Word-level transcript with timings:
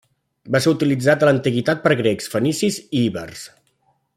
Va 0.53 0.61
ser 0.65 0.71
utilitzat 0.75 1.25
en 1.25 1.29
l'Antiguitat 1.29 1.83
per 1.85 1.99
grecs, 2.01 2.31
fenicis 2.37 2.81
i 2.89 3.03
ibers. 3.11 3.45